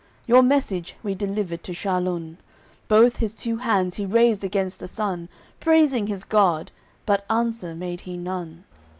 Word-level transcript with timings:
Your 0.25 0.41
message 0.41 0.95
we 1.03 1.13
delivered 1.13 1.61
to 1.61 1.73
Charlun, 1.75 2.37
Both 2.87 3.17
his 3.17 3.35
two 3.35 3.57
hands 3.57 3.97
he 3.97 4.05
raised 4.07 4.43
against 4.43 4.79
the 4.79 4.87
sun, 4.87 5.29
Praising 5.59 6.07
his 6.07 6.23
God, 6.23 6.71
but 7.05 7.23
answer 7.29 7.75
made 7.75 8.01
he 8.01 8.17
none. 8.17 8.63